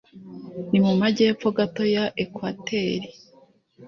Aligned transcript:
ni 0.69 0.79
mu 0.85 0.93
majyepfo 1.01 1.47
gato 1.57 1.83
ya 1.95 2.03
ekwateri. 2.23 3.09